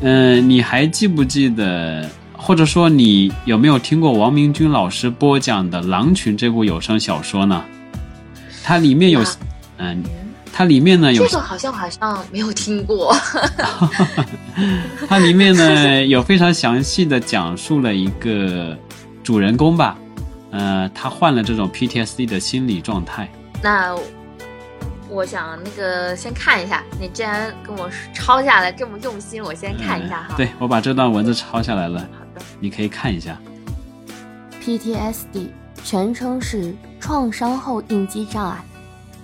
[0.00, 7.64] 嗯，你还记不记得，或者说你有没有听过王明军老师播讲的《狼群》这部有声小说呢？
[8.62, 9.22] 它里面有，
[9.78, 10.02] 嗯，
[10.52, 13.14] 它里面呢有这个好像好像没有听过。
[15.08, 18.76] 它里面呢有非常详细的讲述了一个
[19.22, 19.96] 主人公吧，
[20.50, 23.30] 呃，他患了这种 PTSD 的心理状态。
[23.62, 23.94] 那
[25.08, 30.34] 我想那个先看一下，你既然跟我抄下来这么用心，我先看一下哈。
[30.36, 32.00] 对，我把这段文字抄下来了。
[32.00, 32.42] 好的。
[32.60, 33.38] 你可以看一下。
[34.62, 35.48] PTSD
[35.84, 38.64] 全称是创伤后应激障碍，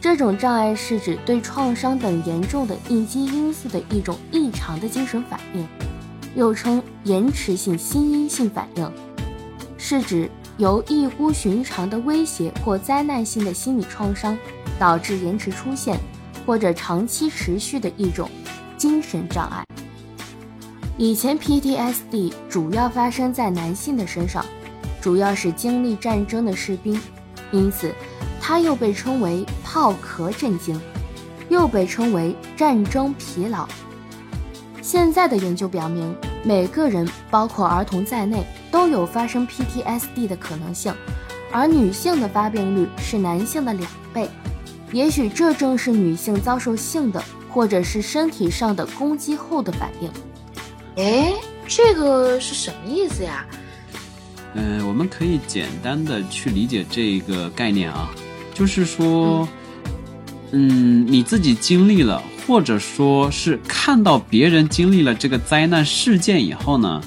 [0.00, 5.66] 这种障碍是指对创伤等严重的应激因素的一种异常的精神反应，
[6.34, 8.92] 又称延迟性心因性反应，
[9.78, 14.36] 是指由异乎寻常的威胁或灾难性的心理创伤
[14.80, 15.96] 导致延迟出现
[16.44, 18.28] 或者长期持续的一种
[18.76, 19.62] 精神障碍。
[20.96, 24.44] 以前 PTSD 主要发生在男性的身上。
[25.02, 27.00] 主要是经历战争的士兵，
[27.52, 27.90] 因此
[28.38, 30.78] 它又被称为炮壳震惊，
[31.48, 33.66] 又被称为战争疲劳。
[34.82, 40.92] 现在的研究表明，每个人，包括儿童在内，都有发生 PTSD 的可能性，
[41.50, 44.28] 而女性的发病率是男性的两倍。
[44.92, 50.10] 也许这正是女性遭受性的或者是身体上的攻击后的反应。
[50.96, 51.32] 哎，
[51.66, 53.46] 这个是什么意思呀？
[54.54, 58.10] 嗯，我们可以简单的去理解这个概念啊，
[58.52, 59.48] 就是说，
[60.50, 67.00] 嗯，你自己经历了，或者说是看到别人经历了这个灾难事件以后呢，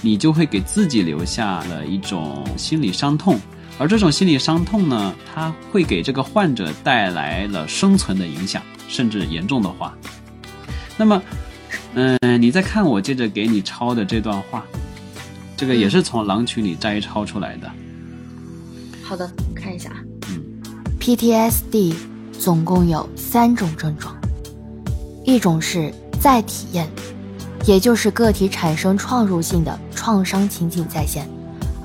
[0.00, 3.38] 你就会给自己留下了一种心理伤痛，
[3.78, 9.96] 而这种心理伤痛呢，它会给这个患者带来了生存的影响，甚至严重的话。
[10.96, 11.22] 那么，
[11.94, 14.64] 嗯，你再看我接着给你抄的这段话。
[15.56, 17.70] 这个也是从狼群里摘抄出来的。
[19.02, 19.96] 好的，看一下啊。
[20.28, 20.42] 嗯
[21.00, 21.94] ，PTSD
[22.32, 24.16] 总共有三种症状，
[25.24, 26.88] 一种是再体验，
[27.64, 31.28] 也就是个体产生创入性的创伤情景再现，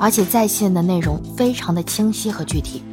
[0.04, 2.84] 而且在线的内容非常的清晰和具体，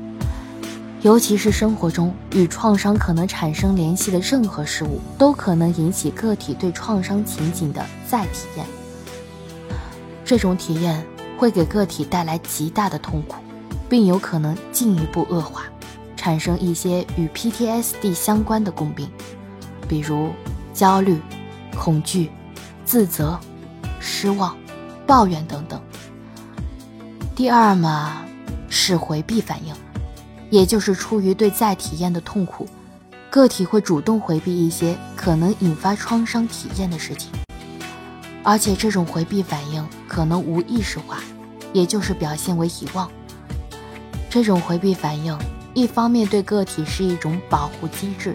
[1.03, 8.65] 尤其是生活中与创伤可能产生联系的任何事物，都可能引起个体对创伤情景的再体验。
[10.25, 11.05] 这种体验
[11.37, 13.39] 会给个体带来极大的痛苦，
[13.89, 15.65] 并有可能进一步恶化，
[16.17, 19.11] 产生一些与 PTSD 相关的共病，
[19.89, 20.31] 比如
[20.73, 21.21] 焦虑、
[21.77, 22.31] 恐惧、
[22.85, 23.37] 自责、
[23.99, 24.57] 失望、
[25.09, 25.83] 抱怨等等。
[27.41, 28.23] 第二嘛，
[28.69, 29.75] 是回避反应，
[30.51, 32.69] 也就是出于对再体验的痛苦，
[33.31, 37.33] 个体会主动回避一些可能引发创伤体验的事情。
[38.45, 41.21] 而且这种回避反应可能无意识化，
[41.73, 43.11] 也就是表现为遗忘。
[44.29, 45.35] 这种回避反应
[45.73, 48.35] 一方面对个体是一种保护机制，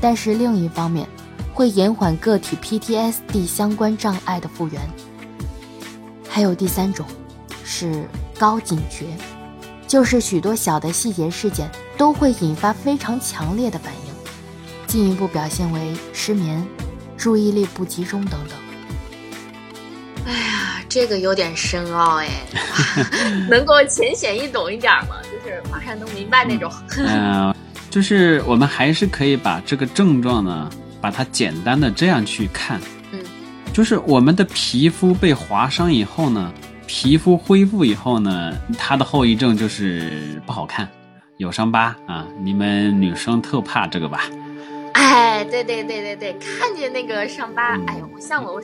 [0.00, 1.08] 但是另一方面
[1.52, 4.80] 会延缓个体 PTSD 相关障碍的复原。
[6.28, 7.04] 还有第三种，
[7.64, 8.06] 是
[8.38, 9.06] 高警觉，
[9.86, 14.12] 就是许多小的细节事件都会引发非常强烈的反应，
[14.86, 16.64] 进一步表现为失眠、
[17.16, 18.58] 注意力不集中等等。
[20.26, 22.28] 哎呀，这个有点深奥哎，
[23.48, 25.16] 能够浅显易懂一点吗？
[25.24, 26.72] 就是马上能明白那种。
[26.96, 27.54] 嗯，
[27.90, 30.68] 就是我们还是可以把这个症状呢，
[31.00, 32.80] 把它简单的这样去看。
[33.12, 33.20] 嗯，
[33.72, 36.52] 就是我们的皮肤被划伤以后呢，
[36.86, 40.88] 皮肤恢复以后呢，它的后遗症就是不好看，
[41.38, 42.26] 有伤疤啊。
[42.42, 44.20] 你们女生特怕这个吧？
[44.92, 48.60] 哎，对对对对对，看见那个伤疤，哎呦，像我。